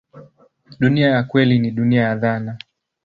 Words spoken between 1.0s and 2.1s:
ya kweli ni dunia